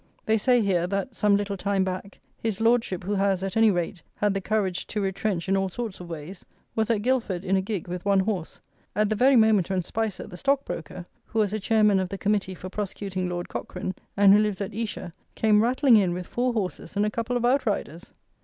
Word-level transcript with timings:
They 0.25 0.39
say 0.39 0.61
here, 0.61 0.87
that, 0.87 1.15
some 1.15 1.37
little 1.37 1.55
time 1.55 1.83
back, 1.83 2.19
his 2.39 2.59
Lordship, 2.59 3.03
who 3.03 3.13
has, 3.13 3.43
at 3.43 3.55
any 3.55 3.69
rate, 3.69 4.01
had 4.15 4.33
the 4.33 4.41
courage 4.41 4.87
to 4.87 4.99
retrench 4.99 5.47
in 5.47 5.55
all 5.55 5.69
sorts 5.69 5.99
of 5.99 6.09
ways, 6.09 6.43
was 6.75 6.89
at 6.89 7.03
Guildford 7.03 7.45
in 7.45 7.55
a 7.55 7.61
gig 7.61 7.87
with 7.87 8.03
one 8.03 8.21
horse, 8.21 8.59
at 8.95 9.11
the 9.11 9.15
very 9.15 9.35
moment, 9.35 9.69
when 9.69 9.83
Spicer, 9.83 10.25
the 10.25 10.37
Stock 10.37 10.65
broker, 10.65 11.05
who 11.25 11.37
was 11.37 11.53
a 11.53 11.59
Chairman 11.59 11.99
of 11.99 12.09
the 12.09 12.17
Committee 12.17 12.55
for 12.55 12.67
prosecuting 12.67 13.29
Lord 13.29 13.47
Cochrane, 13.47 13.93
and 14.17 14.33
who 14.33 14.39
lives 14.39 14.59
at 14.59 14.73
Esher, 14.73 15.13
came 15.35 15.61
rattling 15.61 15.97
in 15.97 16.13
with 16.13 16.25
four 16.25 16.51
horses 16.51 16.95
and 16.97 17.05
a 17.05 17.11
couple 17.11 17.37
of 17.37 17.45
out 17.45 17.67
riders! 17.67 18.11